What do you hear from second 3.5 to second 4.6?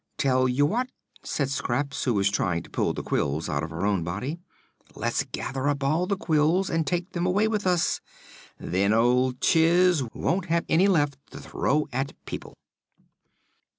of her own body,